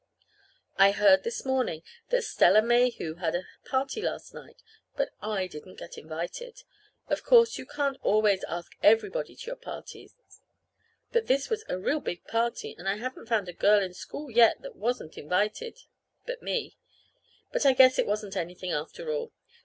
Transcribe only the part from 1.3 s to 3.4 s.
morning that Stella Mayhew had